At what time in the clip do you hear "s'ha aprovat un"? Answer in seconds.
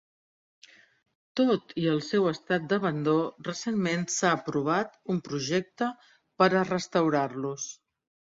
4.15-5.21